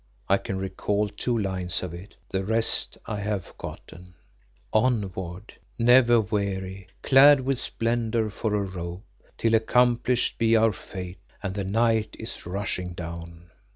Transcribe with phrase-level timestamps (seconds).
[0.27, 4.15] I can recall two lines of it; the rest I have forgotten
[4.73, 9.03] "'Onward, never weary, clad with splendour for a robe!
[9.37, 13.51] Till accomplished be our fate, and the night is rushing down.